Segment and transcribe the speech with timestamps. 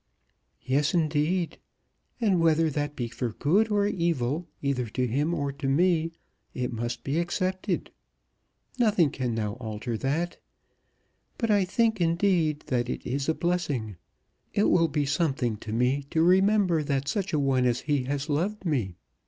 [0.63, 1.59] "Yes, indeed;
[2.19, 6.11] and whether that be for good or evil, either to him or to me,
[6.55, 7.91] it must be accepted.
[8.79, 10.37] Nothing now can alter that.
[11.37, 13.97] But I think, indeed, that it is a blessing.
[14.55, 18.27] It will be something to me to remember that such a one as he has
[18.27, 18.95] loved me.